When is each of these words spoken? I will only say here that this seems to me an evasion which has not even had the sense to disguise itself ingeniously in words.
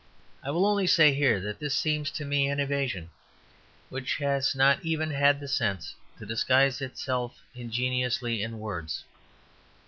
I 0.41 0.49
will 0.49 0.65
only 0.65 0.87
say 0.87 1.13
here 1.13 1.39
that 1.41 1.59
this 1.59 1.75
seems 1.75 2.09
to 2.09 2.25
me 2.25 2.47
an 2.49 2.59
evasion 2.59 3.11
which 3.89 4.17
has 4.17 4.55
not 4.55 4.83
even 4.83 5.11
had 5.11 5.39
the 5.39 5.47
sense 5.47 5.93
to 6.17 6.25
disguise 6.25 6.81
itself 6.81 7.39
ingeniously 7.53 8.41
in 8.41 8.57
words. 8.57 9.03